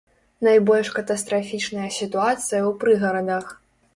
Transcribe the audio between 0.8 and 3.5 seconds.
катастрафічная сітуацыя ў прыгарадах.